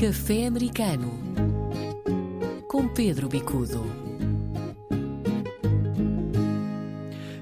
[0.00, 1.12] Café Americano
[2.68, 3.84] com Pedro Bicudo.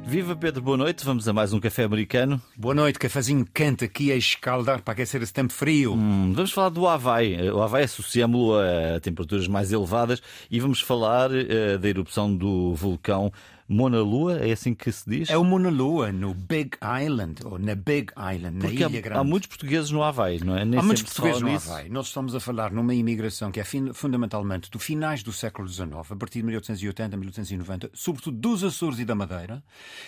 [0.07, 1.05] Viva Pedro, boa noite.
[1.05, 2.41] Vamos a mais um café americano.
[2.57, 5.93] Boa noite, cafezinho quente aqui a escaldar para aquecer esse tempo frio.
[5.93, 7.51] Hum, vamos falar do Havaí.
[7.51, 13.31] O Havaí associamos-lo a temperaturas mais elevadas e vamos falar uh, da erupção do vulcão
[13.69, 15.29] Mona Lua, é assim que se diz?
[15.29, 16.71] É o Mona Lua, no Big
[17.05, 19.21] Island, ou na Big Island, Porque na há, Ilha Grande.
[19.21, 20.65] há muitos portugueses no Havaí, não é?
[20.65, 21.55] Nem Há muitos portugueses no.
[21.55, 21.89] Havaí.
[21.89, 26.17] Nós estamos a falar numa imigração que é fundamentalmente do finais do século XIX, a
[26.17, 29.63] partir de 1880, 1890, sobretudo dos Açores e da Madeira.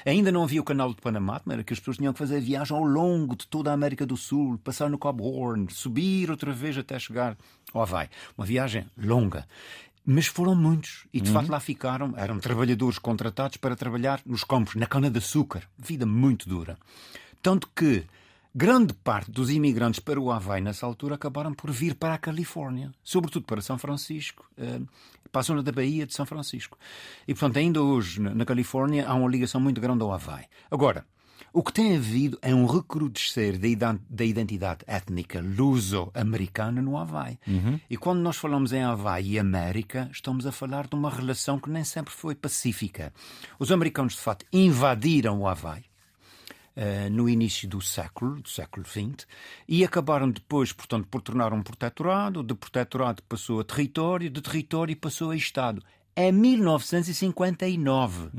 [0.06, 2.40] Ainda não havia o canal de Panamá, maneira que as pessoas tinham que fazer a
[2.40, 6.52] viagem ao longo de toda a América do Sul, passar no Cabo Horn, subir outra
[6.52, 7.36] vez até chegar
[7.74, 8.08] ao Havaí.
[8.36, 9.46] Uma viagem longa.
[10.10, 12.14] Mas foram muitos e de facto lá ficaram.
[12.16, 15.68] Eram trabalhadores contratados para trabalhar nos campos, na cana-de-açúcar.
[15.76, 16.78] Vida muito dura.
[17.42, 18.06] Tanto que
[18.54, 22.90] grande parte dos imigrantes para o Havaí nessa altura acabaram por vir para a Califórnia,
[23.04, 24.80] sobretudo para São Francisco, eh,
[25.30, 26.78] para a zona da Baía de São Francisco.
[27.26, 30.46] E portanto, ainda hoje na na Califórnia há uma ligação muito grande ao Havaí.
[30.70, 31.04] Agora,
[31.52, 33.58] o que tem havido é um recrudescer
[34.08, 37.38] da identidade étnica luso-americana no Havaí.
[37.88, 41.70] E quando nós falamos em Havaí e América, estamos a falar de uma relação que
[41.70, 43.12] nem sempre foi pacífica.
[43.58, 45.84] Os americanos, de facto, invadiram o Havaí.
[46.80, 49.26] eh, no início do século, do século XX,
[49.66, 54.96] e acabaram depois, portanto, por tornar um protetorado, de protetorado passou a território, de território
[54.96, 55.82] passou a Estado.
[56.20, 58.30] É 1959,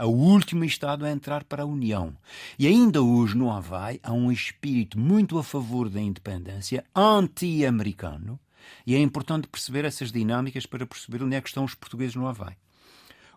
[0.00, 2.12] o último Estado a entrar para a União.
[2.58, 8.40] E ainda hoje no Havaí há um espírito muito a favor da independência, anti-americano,
[8.84, 12.26] e é importante perceber essas dinâmicas para perceber onde é que estão os portugueses no
[12.26, 12.56] Havaí.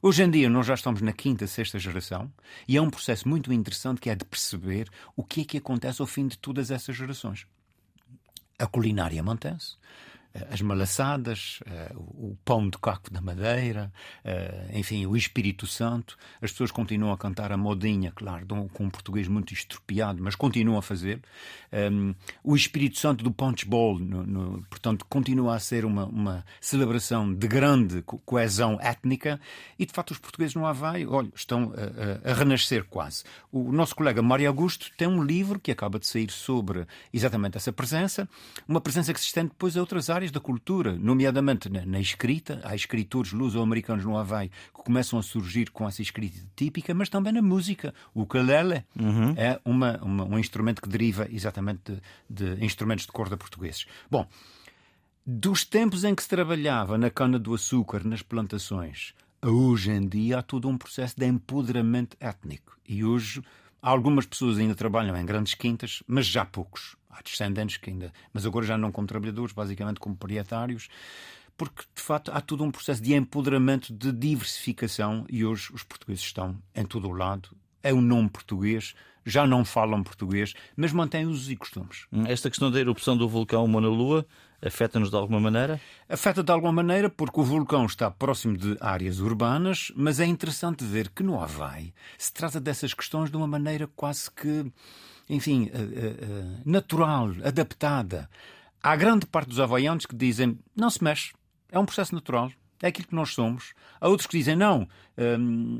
[0.01, 2.33] Hoje em dia nós já estamos na quinta, sexta geração
[2.67, 6.01] e é um processo muito interessante que é de perceber o que é que acontece
[6.01, 7.45] ao fim de todas essas gerações.
[8.57, 9.75] A culinária mantém-se,
[10.49, 13.91] as malaçadas, eh, o pão de caco da madeira,
[14.23, 16.17] eh, enfim, o Espírito Santo.
[16.41, 20.77] As pessoas continuam a cantar a modinha, claro, com um português muito estropiado, mas continuam
[20.77, 21.21] a fazer.
[21.73, 23.97] Um, o Espírito Santo do Punchbowl,
[24.69, 29.39] portanto, continua a ser uma, uma celebração de grande co- coesão étnica
[29.79, 31.73] e, de facto, os portugueses no Havaí, olha, estão
[32.25, 33.23] a- a renascer quase.
[33.51, 37.71] O nosso colega Mário Augusto tem um livro que acaba de sair sobre exatamente essa
[37.71, 38.27] presença,
[38.67, 42.59] uma presença que se estende depois a outras áreas da cultura, nomeadamente na, na escrita.
[42.63, 47.31] Há escritores luso-americanos no Havaí que começam a surgir com essa escrita típica, mas também
[47.33, 47.93] na música.
[48.13, 48.83] O ukulele
[49.37, 51.99] é uma, uma- um instrumento que deriva exatamente
[52.29, 53.85] de, de instrumentos de corda portugueses.
[54.09, 54.27] Bom,
[55.25, 60.41] dos tempos em que se trabalhava na cana-do-açúcar, nas plantações, a hoje em dia há
[60.41, 62.77] todo um processo de empoderamento étnico.
[62.87, 63.41] E hoje
[63.81, 66.95] algumas pessoas ainda trabalham em grandes quintas, mas já poucos.
[67.11, 68.11] Há descendentes que ainda.
[68.33, 70.87] Mas agora já não como trabalhadores, basicamente como proprietários.
[71.57, 76.23] Porque, de facto, há todo um processo de empoderamento, de diversificação, e hoje os portugueses
[76.23, 77.49] estão em todo o lado.
[77.83, 78.95] É o nome português,
[79.25, 82.07] já não falam português, mas mantêm usos e costumes.
[82.11, 84.25] Hum, Esta questão da erupção do vulcão Mona Lua
[84.61, 85.81] afeta-nos de alguma maneira?
[86.07, 90.83] Afeta de alguma maneira porque o vulcão está próximo de áreas urbanas, mas é interessante
[90.83, 94.71] ver que no Havaí se trata dessas questões de uma maneira quase que,
[95.31, 98.29] enfim, eh, eh, eh, natural, adaptada.
[98.83, 101.31] Há grande parte dos havaianos que dizem não se mexe,
[101.71, 102.51] é um processo natural.
[102.83, 103.73] É aquilo que nós somos.
[103.99, 104.87] Há outros que dizem não,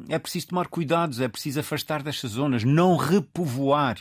[0.08, 3.98] é preciso tomar cuidados, é preciso afastar destas zonas, não repovoar.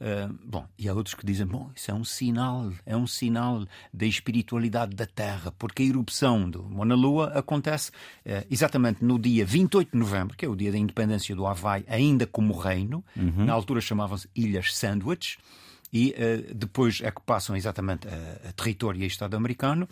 [0.00, 3.66] Uh, bom, e há outros que dizem, bom, isso é um sinal, é um sinal
[3.92, 7.90] da espiritualidade da Terra, porque a erupção do Mona Lua acontece
[8.24, 11.84] eh, exatamente no dia 28 de novembro, que é o dia da independência do Havaí,
[11.88, 13.04] ainda como reino.
[13.44, 15.38] Na altura chamavam-se Ilhas Sandwich,
[15.92, 19.88] e eh, depois é que passam exatamente a, a território e a Estado americano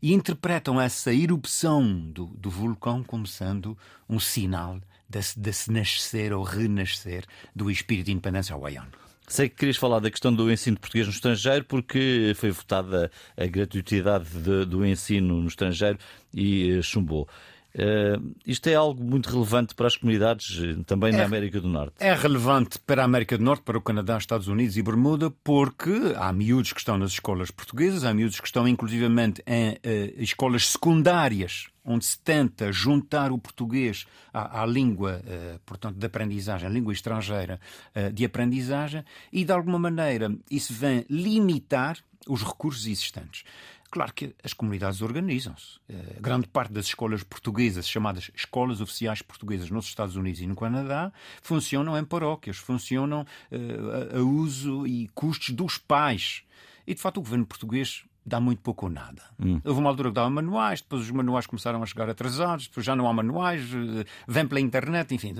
[0.00, 3.76] e interpretam essa erupção do, do vulcão como sendo
[4.08, 4.78] um sinal
[5.08, 8.92] desse, desse nascer ou renascer do espírito de independência hawaiano.
[9.28, 13.10] Sei que querias falar da questão do ensino de português no estrangeiro, porque foi votada
[13.36, 15.98] a gratuitidade de- do ensino no estrangeiro
[16.32, 17.28] e eh, chumbou.
[17.74, 21.24] Eh, isto é algo muito relevante para as comunidades, eh, também na É.
[21.24, 21.94] América do Norte.
[22.00, 26.14] É relevante para a América do Norte, para o Canadá, Estados Unidos e Bermuda, porque
[26.16, 30.66] há miúdos que estão nas escolas portuguesas, há miúdos que estão inclusivamente em eh, escolas
[30.68, 36.70] secundárias, onde se tenta juntar o português à, à língua, eh, portanto, de aprendizagem, a
[36.72, 37.60] língua estrangeira
[37.94, 43.44] eh, de aprendizagem, e de alguma maneira isso vem limitar os recursos existentes.
[43.90, 45.78] Claro que as comunidades organizam-se.
[45.88, 50.54] Eh, grande parte das escolas portuguesas, chamadas escolas oficiais portuguesas nos Estados Unidos e no
[50.54, 51.12] Canadá,
[51.42, 56.42] funcionam em paróquias, funcionam eh, a, a uso e custos dos pais.
[56.86, 59.22] E, de facto, o governo português dá muito pouco ou nada.
[59.40, 59.60] Hum.
[59.64, 62.94] Houve uma altura que dava manuais, depois os manuais começaram a chegar atrasados, depois já
[62.94, 65.34] não há manuais, eh, vem pela internet, enfim.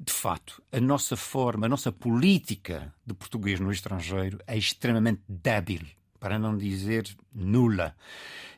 [0.00, 5.86] De facto, a nossa forma, a nossa política de português no estrangeiro é extremamente débil,
[6.18, 7.94] para não dizer nula.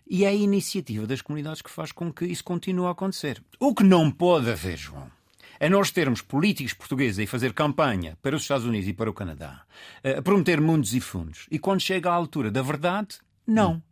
[0.08, 3.42] E é a iniciativa das comunidades que faz com que isso continue a acontecer.
[3.58, 5.10] O que não pode haver, João,
[5.60, 9.14] é nós termos políticos portugueses a fazer campanha para os Estados Unidos e para o
[9.14, 9.62] Canadá,
[10.02, 13.82] a prometer mundos e fundos, e quando chega à altura da verdade, não.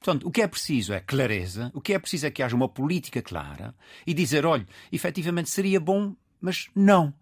[0.00, 2.68] Portanto, o que é preciso é clareza, o que é preciso é que haja uma
[2.68, 3.74] política clara
[4.06, 7.14] e dizer, olha, efetivamente seria bom, mas não.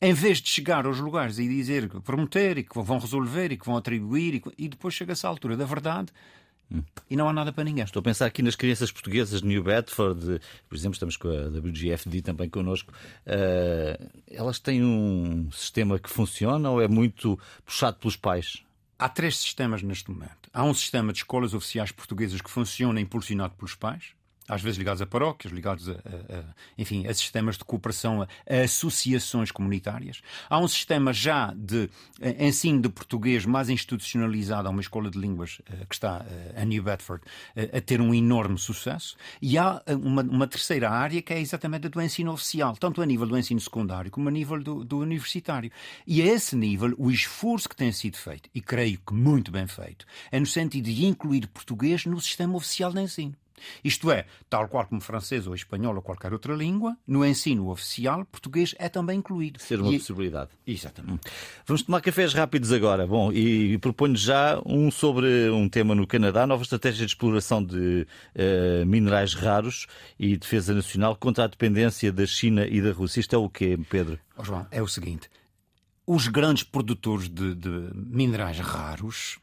[0.00, 3.64] Em vez de chegar aos lugares e dizer, prometer e que vão resolver e que
[3.64, 6.12] vão atribuir e, depois chega-se à altura da verdade,
[6.70, 6.82] Hum.
[7.10, 7.84] E não há nada para ninguém.
[7.84, 11.48] Estou a pensar aqui nas crianças portuguesas de New Bedford, por exemplo, estamos com a
[11.48, 12.92] WGFD também connosco.
[13.26, 18.62] Uh, elas têm um sistema que funciona ou é muito puxado pelos pais?
[18.98, 20.48] Há três sistemas neste momento.
[20.52, 24.14] Há um sistema de escolas oficiais portuguesas que funciona impulsionado pelos pais
[24.48, 26.44] às vezes ligados a paróquias, ligados a, a, a,
[26.76, 28.28] enfim, a sistemas de cooperação, a,
[28.62, 30.20] associações comunitárias.
[30.48, 31.88] Há um sistema já de
[32.20, 36.60] eh, ensino de português mais institucionalizado, há uma escola de línguas uh, que está uh,
[36.60, 37.24] a New Bedford
[37.72, 39.16] a ter um enorme sucesso.
[39.40, 43.06] E há uma, uma, terceira área que é exatamente a do ensino oficial, tanto a
[43.06, 45.70] nível do ensino secundário como a nível do, do universitário.
[46.06, 49.66] E a esse nível, o esforço que tem sido feito, e creio que muito bem
[49.66, 53.34] feito, é no sentido de incluir português no sistema oficial de ensino.
[53.82, 58.24] Isto é, tal qual como francês ou espanhol ou qualquer outra língua, no ensino oficial,
[58.26, 59.60] português é também incluído.
[59.60, 59.98] Ser uma e...
[59.98, 60.50] possibilidade.
[60.66, 61.30] Exatamente.
[61.66, 63.06] Vamos tomar cafés rápidos agora.
[63.06, 68.06] Bom, e proponho já um sobre um tema no Canadá, nova estratégia de exploração de
[68.34, 69.86] uh, minerais raros
[70.18, 73.20] e defesa nacional contra a dependência da China e da Rússia.
[73.20, 74.18] Isto é o quê, Pedro?
[74.36, 75.28] Oh, João, é o seguinte.
[76.06, 79.38] Os grandes produtores de, de minerais raros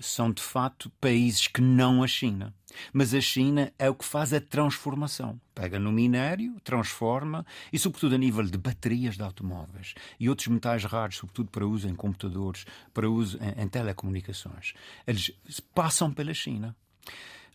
[0.00, 2.54] são de facto países que não a China.
[2.92, 5.40] Mas a China é o que faz a transformação.
[5.54, 10.84] Pega no minério, transforma e, sobretudo, a nível de baterias de automóveis e outros metais
[10.84, 12.64] raros, sobretudo para uso em computadores,
[12.94, 14.74] para uso em, em telecomunicações.
[15.06, 15.32] Eles
[15.74, 16.74] passam pela China.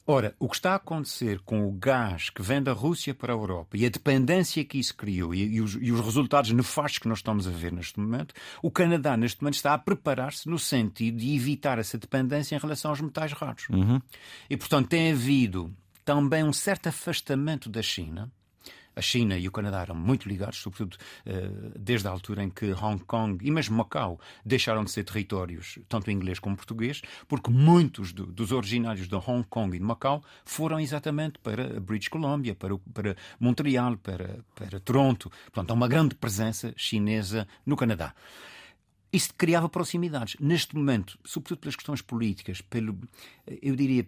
[0.09, 3.36] Ora, o que está a acontecer com o gás que vem da Rússia para a
[3.36, 7.09] Europa e a dependência que isso criou e, e, os, e, os, resultados nefastos que
[7.09, 8.33] nós estamos a ver neste momento,
[8.63, 12.92] o Canadá, neste momento, está a preparar-se no sentido de evitar essa dependência em relação
[12.92, 13.68] aos metais raros.
[13.69, 14.00] Uhum.
[14.50, 15.75] E, portanto, tem havido
[16.06, 18.31] também um certo afastamento da China
[18.97, 22.73] a China e o Canadá eram muito ligados, sobretudo eh, desde a altura em que
[22.73, 28.11] Hong Kong e mesmo Macau deixaram de ser territórios, tanto inglês como português, porque muitos
[28.11, 33.15] dos originários de Hong Kong e de Macau foram exatamente para British Columbia, para, para
[33.39, 35.31] Montreal, para, para Toronto.
[35.45, 38.15] Portanto, há uma grande presença chinesa no Canadá.
[39.12, 40.36] Isso criava proximidades.
[40.39, 42.98] Neste momento, sobretudo pelas questões políticas, pelo,
[43.62, 44.06] eu diria,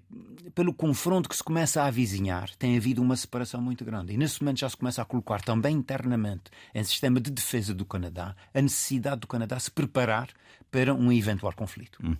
[0.53, 4.13] pelo confronto que se começa a avizinhar, tem havido uma separação muito grande.
[4.13, 7.85] E nesse momento já se começa a colocar também internamente, em sistema de defesa do
[7.85, 10.29] Canadá, a necessidade do Canadá se preparar
[10.69, 11.97] para um eventual conflito.
[12.03, 12.15] Hum.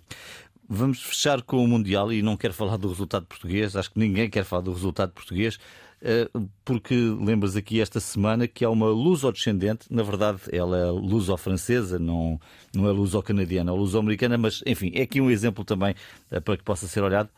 [0.72, 4.30] Vamos fechar com o Mundial e não quero falar do resultado português, acho que ninguém
[4.30, 5.58] quer falar do resultado português.
[6.02, 6.30] Eh,
[6.64, 12.40] porque lembras aqui esta semana que há uma luso-descendente, na verdade ela é luso-francesa, não,
[12.74, 15.94] não é luso-canadiana, é luso-americana, mas enfim, é aqui um exemplo também
[16.30, 17.28] eh, para que possa ser olhado,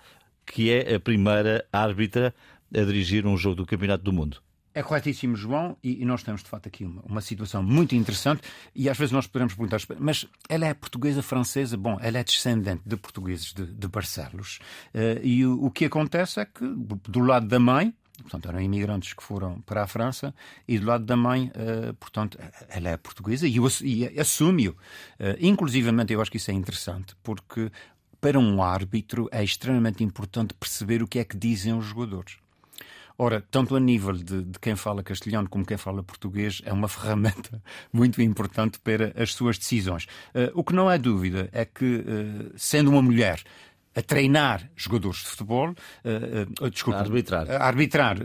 [0.47, 2.33] que é a primeira árbitra
[2.73, 4.41] a dirigir um jogo do Campeonato do Mundo.
[4.75, 8.41] É corretíssimo, João, e, nós temos de facto aqui uma, uma, situação muito interessante
[8.75, 11.77] e às vezes nós podemos perguntar, mas ela é portuguesa, francesa?
[11.77, 14.61] Bom, ela é descendente de portugueses de, de Barcelos
[14.95, 19.13] uh, e o, o, que acontece é que do lado da mãe, portanto eram imigrantes
[19.13, 20.35] que foram para a França
[20.67, 22.39] e do lado da mãe, uh, portanto,
[22.69, 24.73] ela é portuguesa e, e assume-o.
[24.73, 24.77] Uh,
[25.41, 27.71] inclusivamente, eu acho que isso é interessante porque
[28.21, 32.37] para um árbitro é extremamente importante perceber o que é que dizem os jogadores.
[33.19, 36.87] Ora, tanto a nível de, de, quem fala castelhano como quem fala português, é uma
[36.89, 37.63] ferramenta
[37.93, 40.05] muito importante para as suas decisões.
[40.35, 43.43] Uh, o que não há dúvida é que, uh, sendo uma mulher
[43.95, 47.51] a treinar jogadores de futebol, uh, uh, desculpa, a arbitrar.
[47.51, 48.17] a arbitrar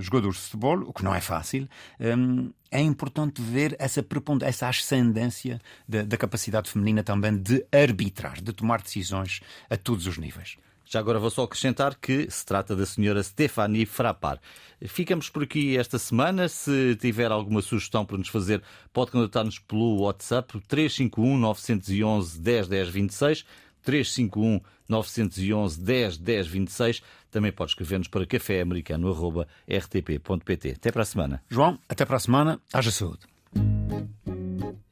[0.00, 1.68] jogadores de futebol, o que não é fácil,
[2.00, 4.04] um, é importante ver essa,
[4.42, 10.16] essa ascendência da, da, capacidade feminina também de arbitrar, de tomar decisões a todos os
[10.16, 10.56] níveis.
[10.86, 14.40] Já agora vou só acrescentar que se trata da senhora Stephanie Frappar.
[14.86, 16.48] Ficamos por aqui esta semana.
[16.48, 18.60] Se tiver alguma sugestão para nos fazer,
[18.92, 23.44] pode contatar-nos pelo WhatsApp 351 911 10 10 26.
[23.82, 27.02] 351 911 10 10 26.
[27.30, 30.72] Também pode escrever-nos para caféamericano.rtp.pt.
[30.76, 31.42] Até para a semana.
[31.48, 32.60] João, até para a semana.
[32.72, 33.20] Haja saúde.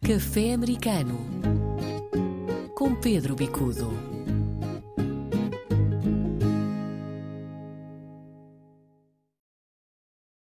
[0.00, 1.18] Café Americano
[2.78, 4.17] com Pedro Bicudo.